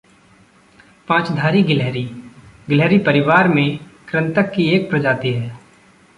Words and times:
पाँचधारी 1.07 1.63
गिलहरी 1.63 2.03
गिलहरी 2.69 2.97
परिवार 2.97 3.47
में 3.47 3.79
कृंतक 4.09 4.51
की 4.55 4.69
एक 4.69 4.89
प्रजाति 4.89 5.33
है। 5.33 5.59